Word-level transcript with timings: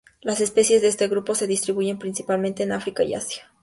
Las 0.21 0.41
especies 0.41 0.81
de 0.81 0.87
este 0.87 1.07
grupo 1.07 1.35
se 1.35 1.45
distribuyen 1.45 1.99
principalmente 1.99 2.63
en 2.63 2.71
África 2.71 3.03
y 3.03 3.13
Asia. 3.13 3.51